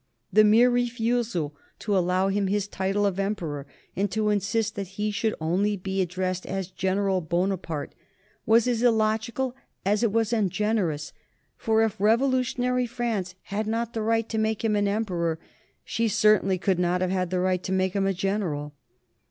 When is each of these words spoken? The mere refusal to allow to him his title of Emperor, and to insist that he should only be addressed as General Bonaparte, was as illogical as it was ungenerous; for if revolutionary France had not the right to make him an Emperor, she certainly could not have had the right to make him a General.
The 0.33 0.43
mere 0.43 0.71
refusal 0.71 1.55
to 1.77 1.95
allow 1.95 2.27
to 2.29 2.33
him 2.33 2.47
his 2.47 2.67
title 2.67 3.05
of 3.05 3.19
Emperor, 3.19 3.67
and 3.95 4.09
to 4.09 4.29
insist 4.31 4.73
that 4.73 4.87
he 4.97 5.11
should 5.11 5.35
only 5.39 5.77
be 5.77 6.01
addressed 6.01 6.47
as 6.47 6.71
General 6.71 7.21
Bonaparte, 7.21 7.93
was 8.47 8.67
as 8.67 8.81
illogical 8.81 9.55
as 9.85 10.01
it 10.01 10.11
was 10.11 10.33
ungenerous; 10.33 11.13
for 11.55 11.83
if 11.83 12.01
revolutionary 12.01 12.87
France 12.87 13.35
had 13.53 13.67
not 13.67 13.93
the 13.93 14.01
right 14.01 14.27
to 14.27 14.39
make 14.39 14.65
him 14.65 14.75
an 14.75 14.87
Emperor, 14.87 15.37
she 15.85 16.07
certainly 16.07 16.57
could 16.57 16.79
not 16.79 17.01
have 17.01 17.11
had 17.11 17.29
the 17.29 17.39
right 17.39 17.61
to 17.61 17.71
make 17.71 17.93
him 17.93 18.07
a 18.07 18.13
General. 18.15 18.73